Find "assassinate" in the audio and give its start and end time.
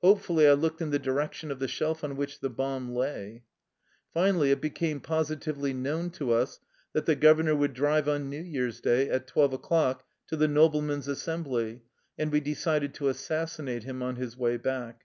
13.08-13.82